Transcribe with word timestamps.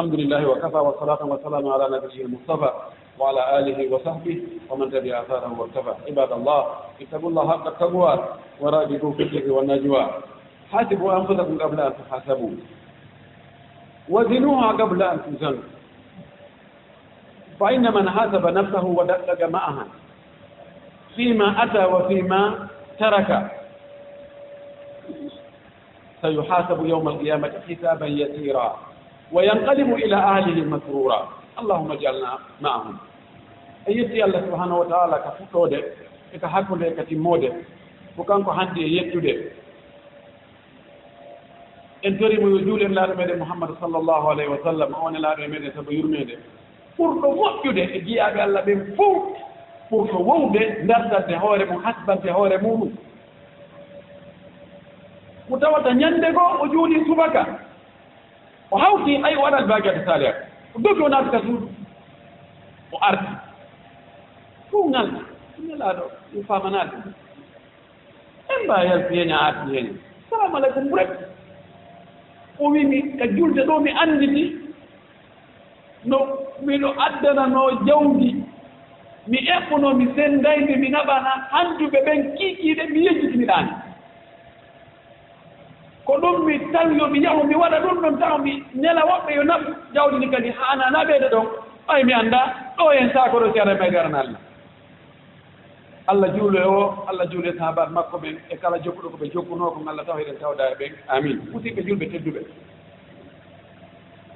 alhamdulillahi 0.00 0.46
wa 0.48 0.56
kafa 0.56 0.80
wa 0.80 0.96
salatan 0.96 1.28
الحمد 1.30 1.44
لله 1.44 1.60
وكفى 1.60 1.60
والصلاة 1.60 1.60
والسلام 1.60 1.64
wa 1.68 1.88
نبيه 1.92 2.24
المصطفى 2.24 2.70
وعلى 3.20 3.42
آله 3.58 3.78
وصحبه 3.94 4.36
ومن 4.70 4.86
تبع 4.90 5.12
آثاره 5.20 5.52
وارتفع 5.60 5.94
عباد 6.08 6.32
الله 6.32 6.60
اتقوا 7.04 7.28
الله 7.30 7.44
حق 7.52 7.66
التقوى 7.66 8.12
وراجعوا 8.60 9.12
في 9.12 9.22
السر 9.22 9.52
والنجوى 9.52 10.04
حاسبوا 10.72 11.10
أنفسكم 11.16 11.58
قبل 11.58 11.80
أن 11.80 11.92
تحاسبوا 12.00 12.50
وزنوها 14.08 14.68
قبل 14.72 15.02
أن 15.02 15.16
توزنوا 15.24 15.64
فإن 17.60 17.84
من 17.94 18.10
حاسب 18.10 18.44
نفسه 18.46 18.84
ودقق 18.84 19.40
معها 19.48 19.84
فيما 21.16 21.48
أتى 21.64 21.84
وفيما 21.84 22.68
ترك 22.98 23.30
سيحاسب 26.22 26.78
يوم 26.86 27.08
القيامة 27.08 27.52
حسابا 27.68 28.06
يسيرا 28.06 28.89
وينقلب 29.31 29.93
إلى 29.93 30.15
أهله 30.15 30.63
مسرورا 30.65 31.29
اللهم 31.59 31.91
اجعلنا 31.91 32.37
معهم 32.61 32.97
أيتي 33.87 34.23
الله 34.25 34.41
سبحانه 34.41 34.77
وتعالى 34.77 35.15
كفتود 35.25 35.83
كحكم 36.41 36.79
كتمود 36.97 37.43
وكانكو 38.17 38.51
حندي 38.53 38.97
يتود 38.97 39.27
en 42.05 42.17
torimo 42.19 42.47
yo 42.53 42.59
juulen 42.65 42.93
laaɗo 42.93 43.13
meɗen 43.17 43.39
mouhammadou 43.41 43.75
sallllahu 43.81 44.25
alayhi 44.31 44.49
wa 44.51 44.59
sallam 44.63 44.93
o 44.93 45.03
woni 45.05 45.19
laaɗo 45.19 45.41
e 45.43 45.47
meɗen 45.47 45.71
sabu 45.75 45.91
yurmede 45.91 46.35
ɓurɗo 46.97 47.27
moƴƴude 47.37 47.83
e 47.97 47.99
jiyaaɓe 48.05 48.39
allah 48.45 48.61
ɓen 48.65 48.79
fof 48.97 49.23
ɓurɗo 49.91 50.17
wowde 50.29 50.61
dardande 50.87 51.35
hoore 51.41 51.65
mum 51.65 51.81
hasbante 51.83 52.29
hoore 52.29 52.57
muɗum 52.61 52.91
mo 55.49 55.57
tawata 55.57 55.93
ñannde 55.93 56.27
goo 56.33 56.51
o 56.63 56.67
juuli 56.67 57.05
subaka 57.05 57.41
o 58.70 58.76
hawti 58.78 59.16
ay 59.24 59.34
o 59.36 59.42
waɗat 59.42 59.66
baagaɗe 59.68 60.04
salihat 60.04 60.36
o 60.74 60.78
dogi 60.80 61.02
o 61.02 61.08
natta 61.08 61.40
suudu. 61.40 61.68
O 62.92 62.96
ardi 63.02 63.26
fof 64.70 64.82
kuugal 64.82 65.08
ñalaaɗo 65.68 66.04
yo 66.34 66.42
famanaɗe 66.48 66.96
en 68.50 68.64
mbawi 68.64 68.86
yaltiyeni 68.88 69.32
a 69.32 69.38
arti 69.46 69.74
heen. 69.74 69.88
Salamu 70.30 70.56
aleykum 70.56 70.88
ɓuret 70.90 71.10
o 72.58 72.70
wimi 72.70 73.16
ka 73.18 73.26
julde 73.36 73.62
ɗo 73.66 73.80
mi 73.80 73.90
annditi 73.90 74.44
no 76.04 76.18
miɗo 76.66 76.88
addanano 77.06 77.70
jawdi 77.86 78.44
mi 79.26 79.38
eɓɓuno 79.56 79.94
mi 79.98 80.06
senndayde 80.16 80.76
mi 80.76 80.88
naɓana 80.88 81.30
handuɓe 81.52 81.98
ɓen 82.06 82.36
kiikiiɗe 82.36 82.84
mi 82.92 83.04
yejjitiniɗaani 83.06 83.70
ko 86.10 86.18
ɗum 86.20 86.44
mi 86.46 86.58
tawi 86.72 86.98
yo 86.98 87.06
mi 87.08 87.20
yahu 87.22 87.46
mi 87.46 87.54
waɗa 87.54 87.78
ɗum 87.80 88.00
ɗon 88.02 88.18
tawa 88.18 88.38
mi 88.38 88.62
nela 88.74 89.02
woɓɓe 89.06 89.34
yo 89.36 89.42
naɓ 89.44 89.62
jawdi 89.94 90.16
ni 90.18 90.28
kadi 90.30 90.50
haana 90.50 90.90
naɓeede 90.90 91.28
ɗon. 91.30 91.46
Ay 91.88 92.04
mi 92.04 92.12
annda 92.12 92.40
ɗo 92.78 92.92
en 92.92 93.10
saakoro 93.12 93.52
si 93.52 93.60
ara 93.60 93.74
meede 93.74 93.96
arana 93.98 94.18
allah. 94.20 94.40
Allah 96.08 96.28
juulo 96.36 96.58
o 96.66 97.04
allah 97.08 97.26
juulo 97.30 97.52
sahabat 97.58 97.90
makko 97.90 98.18
ɓen 98.18 98.36
e 98.50 98.56
kala 98.56 98.78
jokkuɗo 98.82 99.08
ko 99.10 99.16
ɓe 99.16 99.30
jokkunoo 99.32 99.70
ko 99.70 99.80
allah 99.88 100.04
taw 100.06 100.18
eɗen 100.18 100.38
tawda 100.40 100.64
e 100.72 100.74
ɓen. 100.80 100.92
Amin. 101.08 101.38
Musidɓe 101.52 101.82
julɓe 101.86 102.06
tedduɓe. 102.10 102.40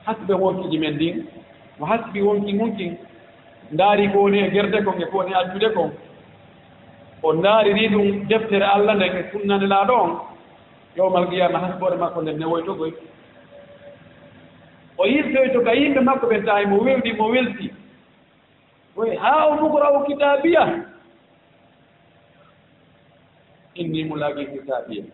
Hasɓe 0.07 0.33
wonkiji 0.35 0.79
men 0.79 0.95
ndin 0.95 1.27
mo 1.81 1.87
hasbi 1.87 2.23
wonki 2.23 2.57
wonkin 2.59 2.97
ndaari 3.73 4.09
ko 4.13 4.19
woni 4.23 4.39
e 4.39 4.51
gerde 4.51 4.85
kon 4.85 5.01
e 5.03 5.07
ko 5.11 5.17
woni 5.19 5.33
e 5.33 5.35
addude 5.35 5.73
kon 5.75 5.91
o 7.23 7.33
ndaariri 7.33 7.89
ɗum 7.89 8.27
deftere 8.29 8.63
allah 8.65 8.95
nden 8.95 9.17
e 9.17 9.31
sunnanelaaɗo 9.33 9.95
on 10.05 10.34
yowmal 10.97 11.27
qiyama 11.31 11.59
han 11.59 11.73
hoore 11.81 11.97
makko 11.97 12.23
nden 12.23 12.39
ne 12.39 12.47
woytogoy. 12.47 12.93
O 14.99 15.07
yiltoyto 15.07 15.61
ka 15.65 15.73
yimɓe 15.75 16.01
makko 16.01 16.27
ɓe 16.27 16.45
tawi 16.47 16.67
mo 16.67 16.77
wewdi 16.85 17.13
mo 17.13 17.27
welti. 17.33 17.71
Oy 18.97 19.17
haa 19.17 19.47
o 19.47 19.55
mukorawo 19.61 20.05
kitabiya 20.07 20.63
inni 23.75 24.05
mulaki 24.05 24.47
kitabiya 24.47 25.05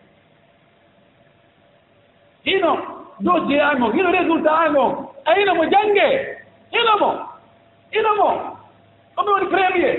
hino 2.45 2.71
dossier 3.19 3.61
ango 3.61 3.91
hino 3.91 4.11
résultat 4.11 4.67
ango 4.67 5.13
a 5.25 5.33
hino 5.35 5.55
mo 5.55 5.65
jannge? 5.65 6.07
Hino 6.71 6.93
mo? 6.99 7.11
Hino 7.91 8.11
mo? 8.15 8.29
Omi 9.17 9.29
woni 9.31 9.47
premier. 9.49 9.97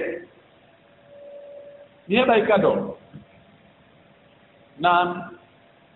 Mi 2.09 2.17
heɓay 2.17 2.43
kado 2.47 2.97
nan 4.79 5.09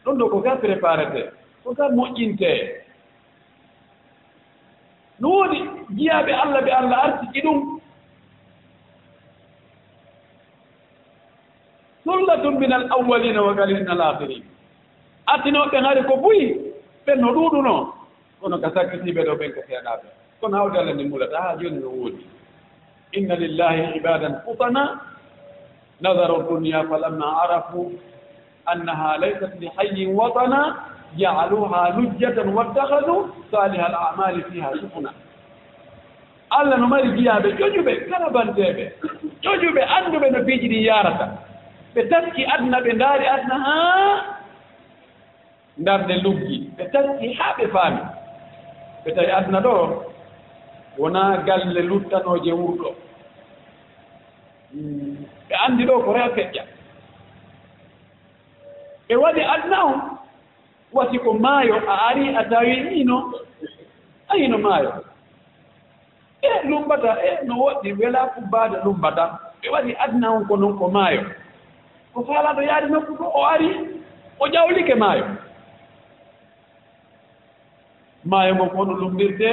ɗon 0.07 0.19
ɗo 0.19 0.27
ko 0.31 0.39
ga 0.41 0.55
préparete 0.63 1.23
ko 1.65 1.75
ga 1.75 1.89
moƴƴintee 1.91 2.59
no 5.21 5.29
woodi 5.29 5.59
jiyaaɓe 5.97 6.33
allah 6.33 6.61
ɓe 6.65 6.71
allah 6.71 6.99
artiki 7.05 7.41
ɗum. 7.43 7.81
Sullatum 12.05 12.59
min 12.59 12.73
al 12.73 12.87
awalina 12.91 13.43
wa 13.43 13.55
galilin 13.55 13.89
al 13.89 14.01
akhirina 14.01 14.47
artinooɓe 15.27 15.77
hari 15.85 16.03
ko 16.05 16.17
buyi 16.17 16.47
ɓen 17.07 17.19
no 17.21 17.33
ɗuuɗunoo 17.35 17.93
kono 18.41 18.59
ka 18.61 18.71
sakkitiiɓe 18.75 19.25
ɗo 19.27 19.35
ɓen 19.35 19.53
ko 19.55 19.61
seeɗaaɓe 19.69 20.07
kono 20.41 20.57
hawde 20.57 20.77
allah 20.79 20.95
ndi 20.95 21.05
mulata 21.05 21.37
haa 21.43 21.57
jooni 21.59 21.79
no 21.83 21.89
woodi 21.91 22.23
inna 23.13 23.35
lillahi 23.35 23.97
ibadan 23.99 24.35
futana 24.45 25.01
nadaru 26.01 26.43
dunia 26.49 26.85
falamma 26.89 27.27
arafu. 27.43 27.91
annaha 28.67 29.17
laysat 29.19 29.53
li 29.61 29.69
hayyin 29.77 30.15
watana 30.19 30.61
jaaluha 31.17 31.91
lujjatan 31.97 32.49
wattahadu 32.57 33.17
saliha 33.51 33.87
al 33.87 33.97
amali 34.11 34.43
fiha 34.51 34.71
سفنا 34.83 35.11
allah 36.51 36.79
no 36.79 36.87
mari 36.87 37.09
jiyaaɓe 37.17 37.49
ƴoƴuɓe 37.59 37.93
kala 38.11 38.29
bandeeɓe 38.31 38.85
ƴoƴuɓe 39.43 39.83
annduɓe 39.97 40.27
no 40.31 40.45
piiji 40.47 40.69
ɗi 40.69 40.79
yarata 40.87 41.27
ɓe 41.95 42.01
taski 42.11 42.45
adna 42.55 42.79
ɓe 42.81 42.91
ndaari 42.95 43.27
adna 43.27 43.55
haa 43.67 44.15
ndarde 45.79 46.15
luggi 46.25 46.71
ɓe 46.77 46.85
taski 46.93 47.33
haa 47.39 47.53
ɓe 47.59 47.67
faami 47.75 48.01
ɓe 49.05 49.11
tawi 49.15 49.31
adna 49.31 49.61
ɗo 49.61 49.75
wonaa 50.99 51.37
galle 51.47 51.81
luttanooje 51.91 52.53
wurɗo 52.53 52.91
ɓe 55.49 55.55
anndi 55.67 55.85
ɗo 55.87 56.01
ko 56.05 56.13
rewa 56.13 56.29
feƴƴa 56.37 56.63
e 59.09 59.15
waɗi 59.17 59.43
adnahum 59.55 60.01
wasi 60.93 61.19
ko 61.19 61.33
maayo 61.35 61.77
a 61.89 61.95
ari 62.11 62.35
a 62.37 62.43
tawi 62.51 63.01
ino 63.01 63.33
ayino 64.29 64.59
maayo. 64.59 64.93
E 66.43 66.69
lumbata 66.69 67.17
e 67.29 67.45
no 67.47 67.55
woɗɗi 67.59 67.93
wela 67.99 68.21
kubbaade 68.35 68.77
lumbata. 68.85 69.25
Ɓe 69.63 69.69
waɗi 69.75 69.93
adnahum 70.05 70.47
ko 70.49 70.57
noon 70.57 70.79
ko 70.79 70.89
maayo. 70.89 71.23
Ko 72.15 72.23
faalaɗo 72.25 72.63
yaari 72.63 72.89
nokku 72.91 73.13
ko 73.17 73.25
o 73.35 73.45
ari 73.45 73.69
o 74.41 74.45
ƴawlike 74.49 74.95
maayo. 74.95 75.25
Maayo 78.25 78.55
ngo 78.55 78.67
ko 78.71 78.77
hono 78.77 78.93
lumdirte 78.95 79.51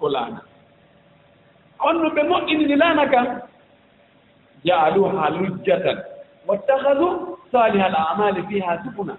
ko 0.00 0.08
laana. 0.08 0.40
On 1.80 1.94
no 2.02 2.08
ɓe 2.10 2.22
moƴƴinini 2.22 2.76
laana 2.76 3.06
kan 3.10 3.26
jaaluha 4.64 5.30
lujjatan 5.30 5.98
wattahadu 6.46 7.31
saliha 7.52 7.86
al 7.86 7.96
amali 8.12 8.42
fiha 8.48 8.82
sufuna 8.84 9.14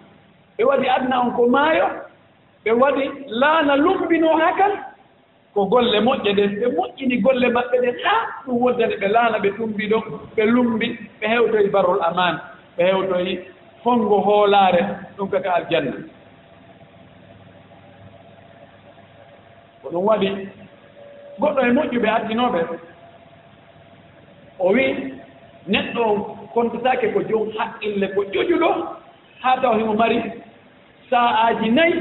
ɓe 0.58 0.64
waɗi 0.64 0.88
adna 0.90 1.20
on 1.22 1.32
ko 1.36 1.48
maayo 1.48 1.88
ɓe 2.66 2.72
waɗi 2.82 3.04
laana 3.28 3.76
lumbino 3.76 4.38
haa 4.38 4.54
kan 4.58 4.72
ko 5.54 5.66
golle 5.66 6.00
moƴƴe 6.02 6.34
ɗen 6.38 6.52
ɓe 6.60 6.68
moƴƴini 6.78 7.18
golle 7.22 7.48
maɓɓe 7.50 7.78
ɗen 7.82 7.96
haa 8.04 8.22
ah, 8.22 8.26
ɗum 8.46 8.58
woddani 8.62 8.96
ɓe 8.96 9.08
laana 9.08 9.38
ɓe 9.40 9.50
tumbi 9.58 9.88
ɗon 9.90 10.04
ɓe 10.36 10.44
lumbi 10.46 10.88
ɓe 11.20 11.26
hewtoyi 11.28 11.70
barol 11.70 12.00
amane 12.02 12.40
ɓe 12.78 12.84
hewtoyi 12.84 13.40
fongo 13.84 14.18
hoolaare 14.22 14.82
ɗum 15.18 15.30
kaka 15.30 15.54
aljanna. 15.54 15.92
Ko 19.82 19.90
ɗum 19.90 20.06
waɗi 20.06 20.28
goɗɗo 21.40 21.62
e 21.68 21.72
moƴƴuɓe 21.72 22.08
artinooɓe 22.10 22.60
o 24.60 24.68
wii 24.74 25.14
neɗɗo 25.68 26.04
kontataake 26.54 27.08
ko 27.14 27.20
jom 27.30 27.52
haqqille 27.58 28.08
ko 28.16 28.22
ƴoƴuɗo 28.24 28.70
haa 29.42 29.58
taw 29.62 29.78
himo 29.78 29.94
mari 29.94 30.20
sa'aaji 31.10 31.70
nayi 31.72 31.94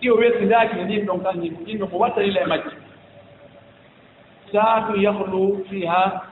ɗi 0.00 0.10
o 0.10 0.14
weltindaaki 0.16 0.80
e 0.80 0.84
ndin 0.84 1.06
ɗon 1.06 1.20
kanji 1.24 1.48
ɗin 1.66 1.78
ɗon 1.78 1.88
ko 1.90 1.96
wattanila 1.98 2.40
e 2.40 2.46
majji 2.46 2.70
saatu 4.52 5.00
yahlu 5.00 5.64
fiha 5.70 6.22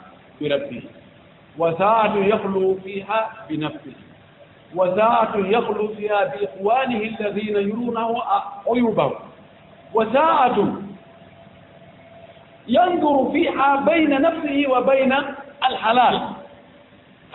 bi 0.40 0.49
rabbihi 0.49 0.88
wa 1.58 1.73
saatu 1.78 2.23
yahlu 2.23 2.81
fiha 2.84 3.19
bi 3.49 3.56
nafsihi 3.56 4.05
wa 4.75 4.96
saatu 4.96 5.46
yahlu 5.52 5.88
fiha 5.96 6.20
bi 6.32 6.44
ihwanihi 6.44 7.17
alladina 7.19 7.61
yurunahu 7.61 8.17
uyubahu 8.67 9.14
wa 9.94 10.05
saatun 10.12 10.82
ينظر 12.69 13.31
فيها 13.32 13.76
بين 13.76 14.11
نفسه 14.22 14.64
وبين 14.69 15.12
الحلال 15.70 16.20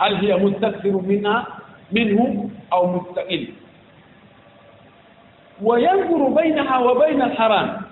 هل 0.01 0.15
هي 0.15 0.35
مستكثر 0.35 0.91
منها 1.01 1.47
منه 1.91 2.49
أو 2.73 2.81
مستقل 2.95 3.47
وينظر 5.61 6.21
بينها 6.41 6.77
وبين 6.77 7.21
الحرام 7.21 7.87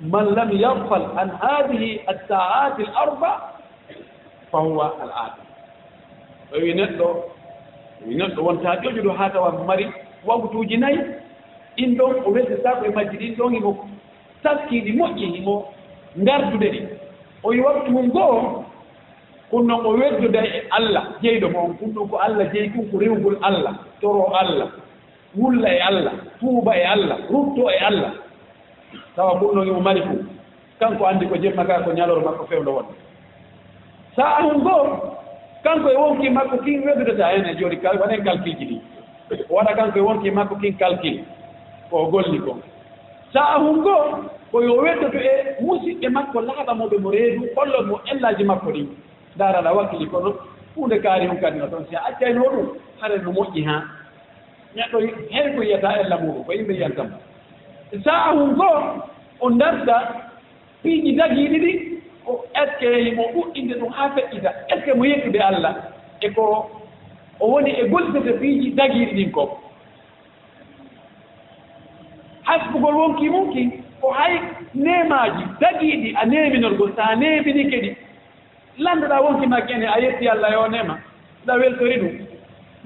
man 0.00 0.30
lam 0.34 0.50
yagfal 0.54 1.10
an 1.18 1.30
hadihi 1.42 2.00
attaat 2.06 2.78
l 2.78 2.86
arba 2.94 3.32
fa 4.50 4.58
huwa 4.58 4.94
al 5.02 5.10
adam 5.10 5.46
o 6.54 6.58
wi 6.62 6.74
neɗɗo 6.74 7.08
wi 8.06 8.14
neɗɗo 8.14 8.40
wonta 8.46 8.76
ƴoƴuɗo 8.82 9.10
ha 9.18 9.28
tawa 9.30 9.52
mari 9.66 9.90
wawtuji 10.26 10.76
nayyi 10.76 11.00
ɗin 11.76 11.96
ɗon 11.98 12.14
o 12.26 12.30
wesdata 12.30 12.76
koye 12.78 12.90
majji 12.94 13.16
ɗin 13.18 13.34
ɗon 13.36 13.54
imo 13.56 13.88
taskiiɗi 14.42 14.92
moƴƴi 14.92 15.36
imo 15.38 15.72
ngardude 16.18 16.68
ɗi 16.70 16.80
o 17.42 17.48
wi 17.48 17.60
waktu 17.60 17.90
mum 17.90 18.08
goo 18.10 18.61
ɗum 19.51 19.67
noon 19.67 19.85
o 19.85 19.89
weddude 19.97 20.35
e 20.39 20.63
allah 20.71 21.03
jeyɗo 21.21 21.49
moon 21.49 21.73
ɗum 21.79 21.89
ɗon 21.93 22.07
ko 22.09 22.17
allah 22.17 22.45
jeyi 22.53 22.69
ɗum 22.69 22.85
ko 22.91 22.97
rewgol 22.99 23.37
allah 23.41 23.73
toro 24.01 24.25
allah 24.35 24.69
wulla 25.37 25.69
e 25.69 25.79
allah 25.79 26.13
tuuba 26.39 26.75
e 26.77 26.83
allah 26.85 27.17
rutto 27.29 27.69
e 27.69 27.77
allah. 27.85 28.11
Tawa 29.15 29.39
ɗum 29.39 29.55
noon 29.55 29.67
imo 29.67 29.79
mari 29.79 30.01
fuu 30.01 30.23
kanko 30.79 31.05
anndi 31.05 31.25
ko 31.27 31.35
jemma 31.37 31.65
ka 31.65 31.83
ko 31.83 31.91
ñaloro 31.93 32.21
makko 32.21 32.45
fewndo 32.49 32.71
wonde 32.75 32.93
sa 34.15 34.37
ahun 34.39 34.61
goo 34.63 35.17
kanko 35.63 35.89
e 35.89 35.95
wonki 35.97 36.29
makko 36.29 36.57
kin 36.63 36.83
weddudata 36.85 37.27
hen 37.33 37.45
e 37.45 37.55
jooni 37.55 37.77
waɗen 37.83 38.23
calcule 38.23 38.55
ji 38.59 38.65
ɗi. 38.65 38.77
O 39.49 39.55
waɗa 39.55 39.73
kanko 39.75 39.97
e 39.99 40.01
wonki 40.01 40.31
makko 40.31 40.55
kin 40.61 40.77
calcule 40.77 41.23
ko 41.89 42.05
golli 42.11 42.39
kon 42.39 42.59
sa 43.33 43.41
ahun 43.57 43.81
goo 43.81 44.29
koyo 44.51 44.73
weddoto 44.81 45.17
e 45.17 45.33
musidɓe 45.61 46.07
makko 46.09 46.41
laaɓa 46.41 46.73
mo 46.77 46.85
ɓe 46.91 46.97
mo 47.03 47.09
reedu 47.11 47.41
hollo 47.55 47.79
mo 47.87 47.95
ellaji 48.11 48.43
makko 48.43 48.69
ɗin 48.71 48.87
darana 49.37 49.71
wakkili 49.73 50.05
kono 50.07 50.35
hunde 50.75 50.99
kaari 50.99 51.27
hum 51.27 51.37
kadi 51.41 51.57
no 51.59 51.67
toon. 51.67 51.85
Si 51.89 51.95
a 51.95 52.01
accayno 52.09 52.43
ɗum 52.43 52.67
hare 53.01 53.17
no 53.17 53.31
moƴƴi 53.31 53.65
haa. 53.65 53.81
Neɗɗo 54.75 54.97
hay 55.31 55.55
ko 55.55 55.61
yiyata 55.63 55.99
ella 56.01 56.17
muɗum 56.17 56.43
ko 56.45 56.51
yimɓe 56.53 56.73
yiyantam 56.73 57.09
sa'a 58.01 58.31
hum 58.33 58.55
goo 58.55 59.03
o 59.39 59.49
darda 59.51 59.97
piiji 60.83 61.15
dagiiɗi 61.15 61.59
ɗi 61.59 61.71
o 62.25 62.45
est 62.55 62.79
ce 62.79 62.85
que 62.85 63.15
mo 63.15 63.23
ɓuɗɗinde 63.33 63.73
ɗum 63.79 63.89
haa 63.91 64.09
feƴƴita 64.15 64.49
est 64.69 64.79
ce 64.79 64.85
que 64.85 64.93
mo 64.97 65.05
yettude 65.05 65.39
allah 65.39 65.75
e 66.21 66.29
ko 66.29 66.69
o 67.39 67.47
woni 67.47 67.71
e 67.71 67.87
gollitete 67.89 68.39
piiji 68.39 68.71
dagiiɗi 68.75 69.13
ɗin 69.15 69.31
ko. 69.31 69.59
Hasbugol 72.43 72.95
wonki 72.95 73.29
mumki 73.29 73.71
ko 74.01 74.11
hay 74.11 74.39
nemaaji 74.75 75.43
dagiiɗi 75.59 76.15
a 76.21 76.25
neeminolgol 76.25 76.91
so 76.95 77.01
a 77.01 77.15
neemini 77.15 77.63
ɗi 77.69 77.95
landoɗa 78.77 79.21
wonkima 79.21 79.61
kene 79.61 79.85
a 79.87 79.99
yetti 79.99 80.27
allah 80.27 80.51
yo 80.51 80.67
nema. 80.67 80.97
Ɗa 81.45 81.53
weltori 81.59 81.97
ɗum. 81.99 82.13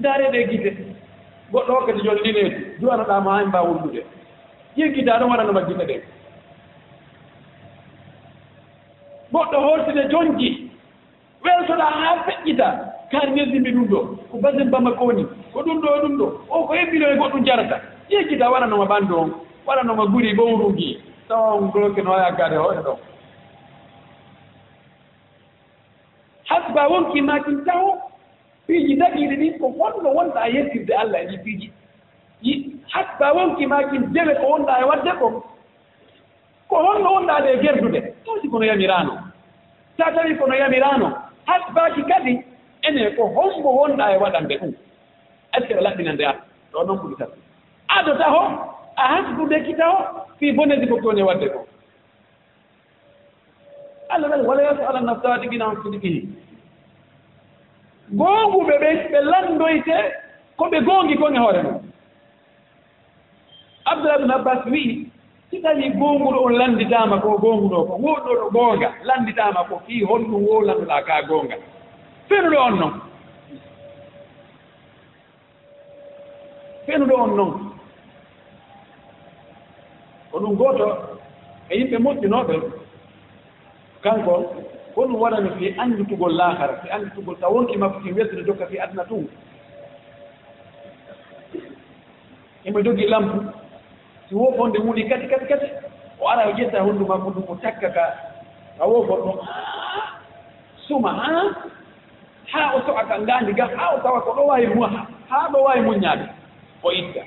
Ndaareɗe 0.00 0.48
gite. 0.50 0.70
Goɗɗo 1.52 1.72
hokkete 1.72 1.98
hokkati 1.98 2.04
jolɗine 2.04 2.42
duwanoɗama 2.80 3.30
ha 3.38 3.44
mbawa 3.46 3.68
wullude. 3.68 4.04
Yegguida 4.76 5.18
ɗon 5.18 5.30
waɗanoma 5.30 5.62
gite 5.68 5.84
ɗe. 5.86 5.96
Goɗɗo 9.32 9.56
horside 9.60 10.08
jonki. 10.10 10.70
Weltoɗa 11.44 11.84
haa 11.84 12.24
feƴƴita. 12.26 12.66
Kaari 13.10 13.30
neldimbi 13.32 13.72
ɗum 13.72 13.86
ɗo. 13.88 13.98
Ko 14.30 14.38
basin 14.38 14.70
bama 14.70 14.92
kowoni. 14.92 15.24
Ko 15.52 15.62
ɗum 15.62 15.80
ɗo 15.80 15.88
ɗum 16.02 16.16
ɗo. 16.18 16.26
O 16.50 16.64
ko 16.66 16.74
hebbino 16.74 17.06
e 17.08 17.16
goɗɗum 17.16 17.44
jarata. 17.44 17.80
Yegguida 18.10 18.50
waɗanoma 18.50 18.84
ɓanndu 18.86 19.14
on. 19.18 19.30
Waɗanoma 19.66 20.06
guri 20.12 20.34
ɓowrugi 20.34 21.00
tawa 21.28 21.54
on 21.56 21.70
bloke 21.70 21.98
no 22.02 22.10
waya 22.10 22.32
gade 22.32 22.56
hoore 22.56 22.82
ɗon. 22.82 22.96
hasba 26.48 26.88
wonki 26.88 27.20
makin 27.22 27.64
tawo 27.64 27.98
piiji 28.66 28.96
daɗiiɗe 28.96 29.36
ɗin 29.36 29.58
ko 29.58 29.66
honno 29.78 30.10
wonɗa 30.16 30.48
e 30.48 30.52
yettirde 30.54 30.92
allah 30.94 31.20
e 31.22 31.26
ɗi 31.26 31.38
piiji. 31.44 31.72
Yi 32.42 32.52
hasba 32.92 33.32
wonki 33.34 33.66
makin 33.66 34.12
dewe 34.12 34.34
ko 34.40 34.46
wonɗa 34.52 34.80
e 34.80 34.84
waɗde 34.84 35.12
ko 35.18 35.28
ko 36.68 36.76
honno 36.76 37.08
wonɗaade 37.14 37.48
ɗe 37.56 37.62
gerdude. 37.62 38.00
Tawsi 38.24 38.48
kono 38.48 38.64
yamirano 38.64 39.12
sa 39.96 40.12
tawi 40.12 40.36
kono 40.38 40.54
yamirano 40.54 41.08
hasbaki 41.46 42.02
kadi 42.08 42.44
ene 42.82 43.10
ko 43.16 43.22
hombo 43.34 43.68
wonɗa 43.78 44.14
e 44.14 44.16
waɗande 44.18 44.54
ɗum. 44.60 44.72
Est 45.54 45.60
ce 45.62 45.66
que 45.68 45.74
ɓe 45.74 45.80
laɓɓinande 45.82 46.24
an 46.26 46.36
ɗo 46.72 46.84
noon 46.86 46.98
ɓuri 46.98 47.16
tan 47.18 47.28
adota 47.88 48.24
ho 48.30 48.42
a 48.96 49.02
hasbudeki 49.12 49.74
taw 49.76 49.94
fii 50.38 50.52
boneji 50.52 50.86
ko 50.88 51.00
toon 51.02 51.18
e 51.18 51.22
waɗde 51.22 51.48
ko. 51.52 51.66
allah 54.08 54.28
tan 54.30 54.46
wala 54.46 54.62
yaso 54.62 54.82
ala 54.88 55.00
naftati 55.00 55.48
gina 55.50 55.64
an 55.68 55.76
sidqihi 55.82 56.20
goonguɓe 58.18 58.74
ɓe 58.80 58.90
ɓe 59.12 59.18
landoyte 59.30 59.96
ko 60.56 60.64
ɓe 60.70 60.78
goongi 60.86 61.16
kon 61.18 61.34
e 61.36 61.38
hoore 61.38 61.62
mum. 61.62 61.82
Abdoulah 63.84 64.18
bin 64.18 64.30
abbas 64.30 64.64
wii 64.66 65.10
si 65.50 65.60
tawi 65.62 65.90
goonguɗo 65.90 66.38
on 66.46 66.54
lannditaama 66.58 67.20
ko 67.20 67.38
goonguɗo 67.42 67.78
ko 67.88 67.94
woɗɗo 68.04 68.30
ɗo 68.40 68.50
goonga 68.52 68.88
lannditaama 69.04 69.64
ko 69.68 69.74
fii 69.86 70.04
honɗum 70.04 70.42
wo 70.48 70.60
landoɗa 70.62 71.02
ka 71.06 71.22
goonga 71.28 71.56
fenuɗo 72.28 72.58
on 72.66 72.74
noon 72.80 72.94
fenuɗo 76.86 77.14
on 77.24 77.36
noon 77.36 77.52
ko 80.30 80.38
ɗum 80.40 80.54
gooto 80.56 80.86
e 81.70 81.76
yimɓe 81.78 81.96
moƴƴunooɓe 82.04 82.54
kanko 84.02 84.52
hon 84.94 85.10
waɗano 85.14 85.50
fi 85.58 85.74
annditugol 85.78 86.32
laahara 86.36 86.76
fi 86.82 86.90
annditugol 86.90 87.36
taw 87.40 87.52
wonki 87.54 87.76
makko 87.78 88.00
ki 88.00 88.12
weltude 88.12 88.42
dokka 88.46 88.66
fi 88.66 88.78
aduna 88.78 89.04
tum 89.04 89.26
emo 92.64 92.80
jogii 92.82 93.06
lampu 93.08 93.38
si 94.28 94.34
wofonde 94.34 94.78
muɗi 94.78 95.08
kati 95.08 95.26
kati 95.28 95.46
kati 95.46 95.66
o 96.20 96.28
ara 96.28 96.48
o 96.48 96.52
ƴetta 96.52 96.80
honndu 96.82 97.06
makko 97.06 97.30
ɗum 97.30 97.44
o 97.48 97.54
takka 97.62 97.90
ka 97.90 98.04
a 98.80 98.86
wofon 98.86 99.20
ɗon 99.20 99.38
ah, 99.42 100.18
suma 100.88 101.12
ha 101.12 101.42
haa 102.52 102.74
o 102.76 102.80
soɓa 102.86 103.06
ka 103.08 103.18
ngaandi 103.20 103.52
ga 103.52 103.66
haa 103.76 103.94
o 103.94 104.00
tawa 104.02 104.20
ko 104.20 104.30
ɗo 104.36 104.42
waawi 104.46 104.66
mu 104.66 104.82
haa 105.30 105.48
ɗo 105.52 105.58
waawi 105.62 105.80
muññaade 105.80 106.24
o 106.82 106.92
itta 106.92 107.22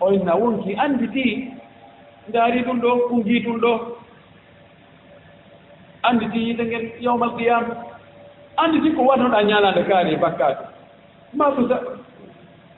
o 0.00 0.12
inna 0.12 0.34
wonki 0.34 0.74
annditi 0.76 1.52
ndaari 2.28 2.62
ɗum 2.62 2.80
ɗo 2.80 2.90
ɗum 3.08 3.22
jii 3.24 3.40
ɗum 3.44 3.60
ɗo 3.60 3.95
annditi 6.08 6.38
yiide 6.44 6.64
ngen 6.66 6.84
yawmal 7.00 7.32
qiyama 7.36 7.74
annditi 8.56 8.90
ko 8.96 9.02
watnoɗa 9.08 9.42
ñalaande 9.48 9.82
kaari 9.88 10.14
e 10.14 10.16
bakkaade 10.16 10.62
ma 11.34 11.46
so 11.56 11.62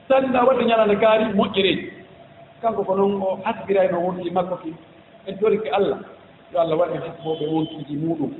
salliɗa 0.08 0.40
waɗɗo 0.46 0.62
ñalaande 0.68 0.96
kaari 1.02 1.24
moƴƴereeji 1.38 1.98
kanko 2.62 2.82
ko 2.84 2.92
noon 2.96 3.22
o 3.22 3.38
hasbirayno 3.44 3.98
wonki 4.00 4.28
e 4.28 4.30
makko 4.30 4.56
ki 4.62 4.74
en 5.26 5.38
torike 5.38 5.68
allah. 5.70 5.98
Yo 6.52 6.60
allah 6.60 6.76
waɗ 6.78 6.90
en 6.94 7.00
hasboɓe 7.02 7.44
wonkiji 7.52 7.96
muɗum. 7.96 8.30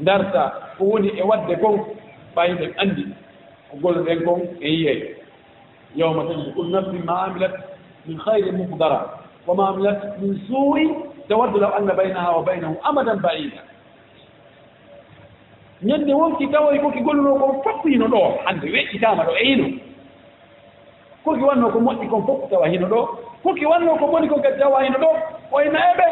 Ndarta 0.00 0.42
ko 0.78 0.84
woni 0.84 1.08
e 1.18 1.22
waɗde 1.22 1.56
kon 1.60 1.76
ɓayɗen 2.36 2.72
anndi 2.78 3.04
ko 3.70 3.76
golloɗen 3.82 4.24
kon 4.24 4.40
e 4.60 4.68
yiyey 4.68 5.16
yawma 5.96 6.24
tajidu 6.24 6.52
kullu 6.54 6.70
nafsin 6.70 7.04
ma 7.04 7.22
amilat 7.26 7.52
min 8.06 8.18
hayri 8.18 8.52
muhdara 8.52 9.00
wa 9.46 9.54
ma 9.54 9.68
amilat 9.68 10.18
min 10.20 10.38
suu'i 10.48 10.88
tawaddu 11.28 11.58
law 11.60 11.72
anna 11.76 11.94
baynaha 11.94 12.36
wa 12.36 12.42
baynahu 12.42 12.76
amadan 12.84 13.20
ba'ida. 13.20 13.60
ñande 15.84 16.12
wonki 16.14 16.46
tawoy 16.48 16.78
koki 16.78 17.00
golluno 17.00 17.34
kon 17.38 17.62
fof 17.62 17.84
hino 17.84 18.06
ɗo 18.08 18.20
hande 18.44 18.66
weƴƴitama 18.70 19.24
ɗo 19.24 19.34
e 19.38 19.82
koki 21.24 21.42
wanno 21.42 21.70
ko 21.70 21.78
moƴƴi 21.80 22.08
kon 22.10 22.26
fof 22.26 22.50
tawa 22.50 22.68
hino 22.68 22.86
ɗo. 22.88 23.08
Koki 23.42 23.66
wanno 23.66 23.96
ko 23.98 24.06
boni 24.06 24.28
ko 24.28 24.36
kadi 24.42 24.58
tawa 24.58 24.82
hino 24.84 24.98
ɗo. 24.98 25.10
Oyna 25.52 25.78
eɓe 25.92 26.06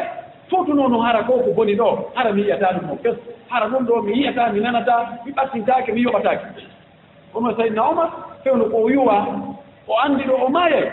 fotuno 0.49 0.87
no 0.87 0.99
hara 1.01 1.23
ko 1.23 1.33
ko 1.43 1.51
boni 1.53 1.75
ɗo. 1.75 2.11
Hara 2.15 2.31
mi 2.33 2.41
yiyata 2.41 2.67
ɗum 2.73 2.87
no 2.87 2.95
fes 3.03 3.15
hara 3.49 3.67
ɗum 3.67 3.85
ɗo 3.85 4.01
mi 4.03 4.11
yiyata 4.13 4.51
mi 4.53 4.59
nanata 4.59 5.19
mi 5.25 5.31
ɓattintake 5.31 5.91
mi 5.93 6.01
yoɓatake. 6.03 6.45
Kono 7.33 7.55
sayidna 7.55 7.83
omar 7.89 8.09
fewno 8.43 8.65
ko 8.71 8.77
o 8.85 8.89
yuwa 8.89 9.25
o 9.87 9.93
anndi 10.03 10.23
ɗo 10.23 10.35
o 10.45 10.49
maayay 10.49 10.91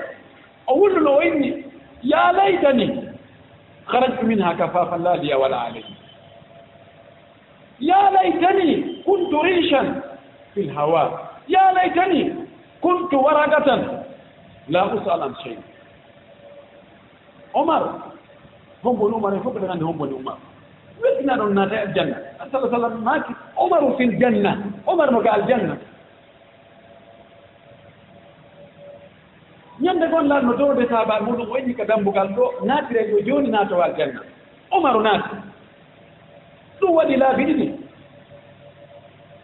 o 0.66 0.74
wulluno 0.74 1.16
o 1.16 1.22
inni 1.22 1.64
ya 2.02 2.32
laytani 2.32 3.04
harajtu 3.86 4.26
min 4.26 4.40
ha 4.40 4.54
kafafan 4.54 5.02
la 5.02 5.14
liya 5.16 5.38
wala 5.38 5.60
alayhi. 5.66 5.97
يا 7.80 8.10
laytani 8.10 9.02
kuntu 9.06 9.36
ريشا 9.42 9.82
fi 10.54 10.60
الهواء 10.60 11.28
يا 11.48 11.72
ليتني 11.72 12.34
كنت 12.82 13.14
ورقة 13.14 13.68
لا 14.68 14.82
أسأل 14.94 15.22
عن 15.22 15.34
شيء 15.44 15.58
omar 17.54 17.82
هم 18.84 18.96
umar 19.00 19.14
عمر 19.14 19.42
fof 19.42 19.56
الغني 19.56 19.82
هم 19.82 19.98
بني 19.98 20.14
umar. 20.18 20.36
وإحنا 21.02 21.36
ɗon 21.36 21.54
naata 21.54 22.52
صلى 22.52 22.64
الله 22.64 22.74
عليه 22.74 22.86
وسلم 22.86 23.04
مات 23.04 23.24
عمر 23.58 23.96
في 23.96 24.04
الجنة 24.04 24.52
omar 24.86 25.10
ما 25.10 25.22
ga 25.22 25.30
aljanna. 25.32 25.76
Ñande 29.80 30.06
gonlaal 30.10 30.42
no 30.46 30.52
dowde 30.58 30.88
saaba 30.88 31.20
muɗum 31.20 31.50
o 31.50 31.56
inni 31.58 31.74
ka 31.74 31.84
dambugal 31.84 32.28
ɗo 32.36 32.44
naatirejo 32.66 33.18
e 33.18 33.22
jooni 33.22 33.48
naatowa 33.50 33.84
aljanna. 33.84 34.20
Omaru 34.70 35.00
naati. 35.00 35.36
ɗum 36.80 36.90
waɗi 36.96 37.16
laabi 37.16 37.44
ɗiɗi. 37.44 37.66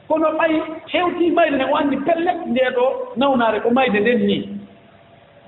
Kono 0.08 0.28
ɓay 0.38 0.52
hewti 0.92 1.30
mayde 1.30 1.56
ne 1.56 1.64
o 1.64 1.76
anndi 1.76 1.96
pellet 1.96 2.38
ndee 2.46 2.70
ɗo 2.76 2.84
nawnaare 3.16 3.60
ko 3.62 3.70
mayde 3.70 4.00
nden 4.00 4.26
nii. 4.26 4.48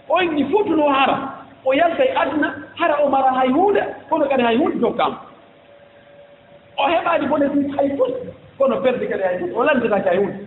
O 0.08 0.20
inni 0.22 0.44
fuutuno 0.50 0.88
hara 0.88 1.16
o 1.64 1.72
yalta 1.74 2.04
e 2.04 2.12
aduna 2.16 2.54
hara 2.78 2.96
o 3.04 3.08
mara 3.08 3.30
hay 3.32 3.48
huunde 3.48 3.82
kono 4.08 4.26
kadi 4.28 4.42
hay 4.42 4.56
huunde 4.56 4.78
jokkaama. 4.80 5.16
O 6.78 6.82
heɓaani 6.88 7.26
bone 7.28 7.46
ɗum 7.48 7.76
hay 7.76 7.88
fus 7.96 8.12
kono 8.58 8.76
perde 8.82 9.06
kadi 9.08 9.22
hay 9.22 9.38
fus 9.38 9.50
o 9.54 9.64
lanndetaake 9.64 10.08
hay 10.08 10.18
huunde. 10.18 10.46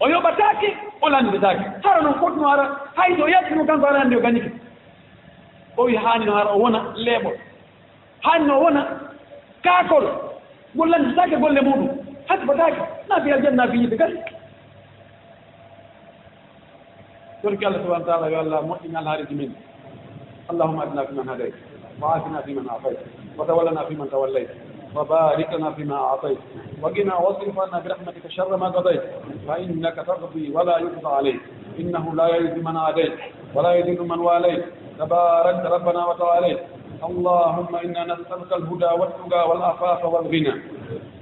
O 0.00 0.08
yoɓataake 0.08 0.68
o 1.02 1.08
lanndetaake 1.08 1.64
hara 1.84 2.00
noon 2.02 2.14
fotno 2.20 2.48
hara 2.48 2.64
hayso 2.96 3.24
o 3.24 3.28
yaltino 3.28 3.64
kanko 3.66 3.86
hara 3.86 4.00
anndi 4.00 4.16
o 4.16 4.20
gañike 4.20 4.50
o 5.76 5.84
wi 5.84 5.96
haani 5.96 6.24
no 6.26 6.32
hara 6.34 6.50
o 6.52 6.58
wona 6.58 6.80
leeɓol 6.96 7.36
haani 8.22 8.46
no 8.46 8.60
wona 8.60 9.05
kaakol 9.66 10.06
gollantitaake 10.76 11.36
golle 11.44 11.60
muɗum. 11.68 11.88
Hasbataake 12.28 12.82
naafi 13.08 13.32
aljanna 13.32 13.56
naafi 13.64 13.78
yiɗe 13.82 13.96
kadi. 14.02 14.18
ترك 17.46 17.62
الله 17.64 17.78
سبحانه 17.78 18.02
وتعالى 18.04 18.26
قال 18.36 18.50
مؤمن 18.70 18.96
على 18.96 19.08
هارج 19.10 19.30
منه 19.40 19.54
اللهم 20.50 20.78
أدنا 20.82 21.02
فيمن 21.06 21.28
هديت 21.28 21.54
وعافنا 22.02 22.40
فيمن 22.46 22.66
عافيت 22.70 22.98
وتولنا 23.38 23.82
فيمن 23.84 24.10
توليت 24.10 24.50
وبارك 24.96 25.52
لنا 25.54 25.70
فيما 25.72 25.96
أعطيت 25.96 26.38
وقنا 26.82 27.14
واصرف 27.16 27.58
عنا 27.58 27.78
برحمتك 27.84 28.24
شر 28.30 28.56
ما 28.56 28.72
wa 28.72 28.82
فإنك 29.48 29.96
تقضي 29.96 30.50
ولا 30.56 30.78
يقضى 30.78 31.10
عليك 31.18 31.40
إنه 31.78 32.14
لا 32.14 32.26
يذل 32.36 32.64
من 32.64 32.76
عاديت 32.76 33.12
ولا 33.54 33.72
يذل 33.74 34.00
من 34.08 34.18
واليت 34.18 34.64
تباركت 34.98 35.66
ربنا 35.66 36.06
وتعاليت 36.06 36.58
اللهم 37.04 37.76
إنا 37.84 38.04
نسألك 38.04 38.52
الهدى 38.52 38.90
والتقى 39.00 39.48
والعفاف 39.48 40.04
والغنى 40.04 40.52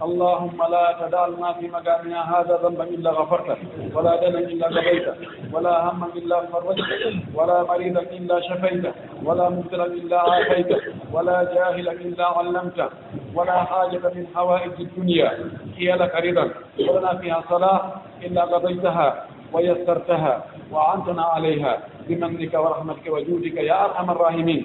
اللهم 0.03 0.59
لا 0.71 0.87
تدعنا 1.01 1.53
في 1.53 1.69
مقامنا 1.69 2.21
هذا 2.41 2.55
ذنبا 2.63 2.85
إلا 2.85 3.11
غفرته 3.11 3.57
ولا 3.95 4.13
دنا 4.23 4.39
إلا 4.39 4.67
قضيته 4.67 5.15
ولا 5.53 5.75
هما 5.91 6.07
إلا 6.17 6.37
فرجته 6.47 7.21
ولا 7.35 7.63
مريضا 7.63 8.01
إلا 8.01 8.41
شفيته 8.41 8.93
ولا 9.25 9.49
مبتلا 9.49 9.87
إلا 9.87 10.19
عافيته 10.21 10.79
ولا 11.13 11.37
جاهلا 11.55 11.93
إلا 11.93 12.25
علمته 12.39 12.89
ولا 13.35 13.59
حاجة 13.65 14.03
من 14.15 14.27
حوائج 14.35 14.73
الدنيا 14.81 15.31
هي 15.77 15.93
لك 15.93 16.15
رضا 16.27 16.47
ولنا 16.89 17.15
فيها 17.19 17.43
صلاة 17.51 17.83
إلا 18.23 18.43
قضيتها 18.45 19.27
ويسرتها 19.53 20.45
وعنتنا 20.73 21.23
عليها 21.23 21.73
بمنك 22.09 22.55
ورحمتك 22.55 23.07
وجودك 23.07 23.57
يا 23.57 23.85
أرحم 23.85 24.11
الراحمين 24.11 24.63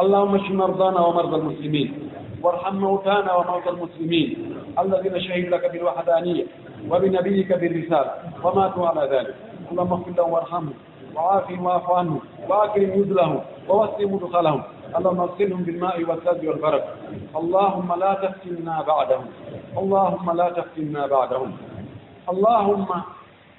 اللهم 0.00 0.34
اشف 0.34 0.50
مرضانا 0.50 1.00
ومرضى 1.06 1.36
المسلمين 1.36 2.10
وارحم 2.42 2.76
موتانا 2.76 3.34
وموتى 3.34 3.70
المسلمين 3.70 4.56
الذين 4.78 5.20
شهدوا 5.20 5.50
لك 5.50 5.72
بالوحدانية 5.72 6.44
وبنبيك 6.90 7.52
بالرسالة 7.52 8.10
وماتوا 8.44 8.88
على 8.88 9.02
ذلك 9.16 9.34
اللهم 9.72 9.92
اغفر 9.92 10.10
لهم 10.18 10.32
وارحمهم 10.32 10.74
وعافهم 11.16 11.66
واعف 11.66 11.90
عنهم 11.90 12.20
واكرم 12.48 12.90
نزلهم 13.00 13.40
ووسع 13.68 13.98
مدخلهم 14.00 14.62
اللهم 14.98 15.20
اغسلهم 15.20 15.62
بالماء 15.62 16.04
والثلج 16.08 16.46
والبرد 16.48 16.84
اللهم 17.36 17.88
لا 18.00 18.12
تفتنا 18.14 18.82
بعدهم 18.86 19.26
اللهم 19.78 20.30
لا 20.36 20.48
تفتنا 20.48 21.06
بعدهم 21.06 21.50
اللهم 22.32 22.86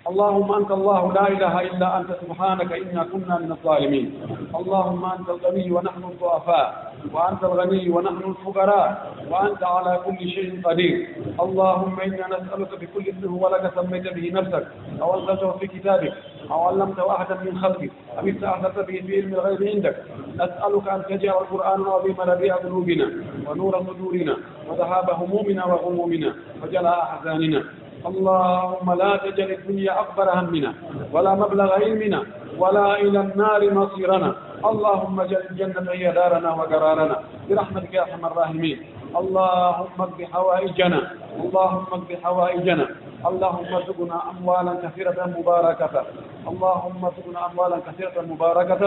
اللهم 0.05 0.51
أنت 0.53 0.71
الله 0.71 1.13
لا 1.13 1.27
إله 1.27 1.61
إلا 1.61 1.97
أنت 1.97 2.09
سبحانك 2.21 2.71
إنا 2.71 3.03
كنا 3.11 3.35
من 3.41 3.51
الظالمين. 3.51 4.07
اللهم 4.55 5.05
أنت 5.05 5.29
الغني 5.29 5.71
ونحن 5.71 6.03
الضعفاء 6.03 6.93
وأنت 7.13 7.43
الغني 7.43 7.89
ونحن 7.89 8.23
الفقراء 8.33 8.89
وأنت 9.31 9.63
على 9.63 9.93
كل 10.05 10.19
شيء 10.29 10.61
قدير. 10.61 10.95
اللهم 11.41 11.95
إنا 11.99 12.25
نسألك 12.37 12.71
بكل 12.81 13.03
اسم 13.09 13.23
هو 13.33 13.43
لك 13.49 13.65
سميت 13.75 14.05
به 14.13 14.25
نفسك 14.33 14.65
أو 15.01 15.19
أنزلته 15.19 15.51
في 15.51 15.67
كتابك 15.67 16.13
أو 16.51 16.59
علمته 16.67 17.11
أحدا 17.11 17.35
من 17.45 17.57
خلقك 17.57 17.91
أم 18.19 18.25
استأثرت 18.29 18.77
به 18.87 18.97
في 19.07 19.11
علم 19.17 19.33
الغيب 19.33 19.61
عندك. 19.73 19.95
نسألك 20.35 20.85
أن 20.87 21.01
تجعل 21.09 21.37
القرآن 21.43 21.81
العظيم 21.81 22.15
ربيع 22.19 22.55
قلوبنا 22.55 23.07
ونور 23.47 23.73
صدورنا 23.87 24.35
وذهاب 24.69 25.07
همومنا 25.09 25.65
وغمومنا 25.65 26.29
وجلاء 26.61 26.99
أحزاننا. 27.03 27.61
اللهم 28.07 28.87
لا 28.93 29.11
تجعل 29.17 29.51
الدنيا 29.51 29.99
أكبر 30.01 30.27
همنا 30.39 30.73
ولا 31.13 31.31
مبلغ 31.35 31.69
علمنا 31.73 32.21
ولا 32.57 32.99
إلى 33.01 33.19
النار 33.19 33.61
مصيرنا 33.73 34.35
اللهم 34.65 35.19
اجعل 35.19 35.43
الجنة 35.51 35.91
هي 35.91 36.11
دارنا 36.11 36.49
وقرارنا 36.53 37.15
برحمتك 37.49 37.93
يا 37.93 38.01
أرحم 38.01 38.25
الراحمين 38.25 38.77
اللهم 39.19 39.97
اقض 39.99 40.19
حوائجنا 40.33 40.99
اللهم 41.43 41.85
اقض 41.97 42.11
حوائجنا 42.23 42.85
اللهم 43.29 43.73
ارزقنا 43.75 44.17
أموالا 44.31 44.73
كثيرة 44.83 45.17
مباركة 45.37 46.03
اللهم 46.51 47.05
ارزقنا 47.05 47.39
أموالا 47.51 47.77
كثيرة 47.87 48.17
مباركة 48.31 48.81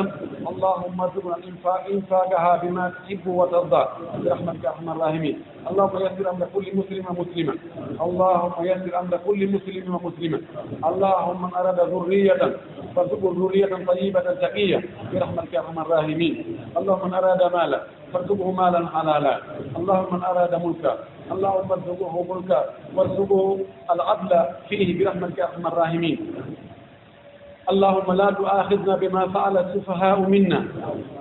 اللهم 0.50 1.00
ارزقنا 1.00 1.36
إنفاقها 1.94 2.52
بما 2.62 2.84
تحب 2.96 3.26
وترضى 3.26 3.84
برحمتك 4.24 4.64
يا 4.64 4.68
أرحم 4.70 4.88
الراحمين 4.90 5.36
اللهم 5.70 5.96
يسر 6.06 6.24
أمر 6.30 6.46
كل 6.54 6.66
مسلم 6.80 7.04
مسلما 7.20 7.54
اللهم 8.06 8.54
يسر 8.70 8.92
أمر 9.00 9.14
كل 9.26 9.40
مسلم 9.54 9.84
ومسلمة 9.94 10.40
اللهم 10.90 11.42
من 11.42 11.52
أراد 11.60 11.78
ذرية 11.92 12.40
فارزقه 12.96 13.28
ذرية 13.40 13.72
طيبة 13.90 14.20
تقية 14.20 14.78
برحمتك 15.12 15.52
يا 15.54 15.60
أرحم 15.60 15.78
الراحمين 15.78 16.34
اللهم 16.78 17.08
من 17.08 17.14
أراد 17.14 17.42
مالا 17.56 17.80
فارزقه 18.12 18.50
مالا 18.50 18.80
حلالا. 18.94 19.34
اللهم 19.78 20.08
من 20.12 20.22
أراد 20.24 20.52
ملكا 20.64 20.92
اللهم 21.32 21.68
ارزقه 21.72 22.14
ملكا 22.30 22.60
وارزقه 22.96 23.58
العدل 23.94 24.32
فيه 24.68 24.88
برحمتك 24.98 25.40
أرحم 25.40 25.66
الراحمين. 25.66 26.18
اللهم 27.68 28.12
لا 28.12 28.28
تؤاخذنا 28.30 28.94
بما 28.96 29.22
فعل 29.28 29.54
السفهاء 29.58 30.18
منا. 30.20 30.60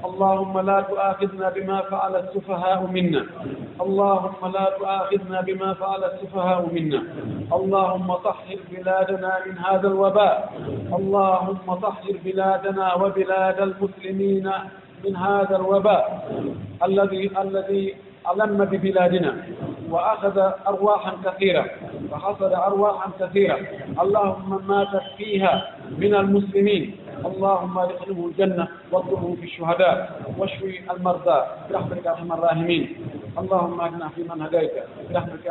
اللهم 0.06 0.60
لا 0.60 0.80
تؤاخذنا 0.82 1.48
بما 1.50 1.78
فعل 1.92 2.14
السفهاء 2.16 2.80
منا. 2.88 3.24
اللهم 3.82 4.42
لا 4.56 4.66
تؤاخذنا 4.80 5.42
بما 5.42 5.70
فعل 5.74 6.02
السفهاء 6.04 6.62
منا. 6.76 7.02
اللهم 7.58 8.10
طهر 8.28 8.60
بلادنا 8.72 9.32
من 9.46 9.56
هذا 9.58 9.88
الوباء. 9.88 10.36
اللهم 10.98 11.68
طهر 11.86 12.16
بلادنا 12.26 12.94
وبلاد 12.94 13.58
المسلمين. 13.62 14.48
من 15.06 15.16
هذا 15.16 15.56
الوباء 15.56 16.04
الذي 16.84 17.32
الذي 17.42 17.96
ألم 18.34 18.66
ببلادنا 18.66 19.32
وأخذ 19.90 20.38
أرواحا 20.68 21.14
كثيرة 21.26 21.66
وحصد 22.12 22.52
أرواحا 22.54 23.10
كثيرة. 23.20 23.58
اللهم 24.02 24.68
ماتت 24.68 25.04
فيها 25.18 25.54
من 25.98 26.16
المسلمين. 26.16 26.96
اللهم 27.26 27.78
ادخله 27.78 28.26
الجنة 28.28 28.68
واطلبه 28.92 29.36
في 29.40 29.44
الشهداء 29.44 30.22
واشفي 30.38 30.92
المرضى. 30.92 31.40
برحمتك 31.70 32.06
يا 32.06 32.12
أرحم 32.12 32.32
الراحمين. 32.34 32.96
اللهم 33.40 33.82
أجنا 33.82 34.10
في 34.16 34.22
من 34.24 34.42
هديت. 34.42 34.72
برحمتك 35.12 35.46